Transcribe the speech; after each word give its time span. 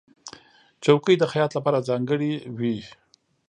چوکۍ 0.83 1.15
د 1.19 1.23
خیاط 1.31 1.51
لپاره 1.57 1.85
ځانګړې 1.89 2.31
وي. 2.57 2.77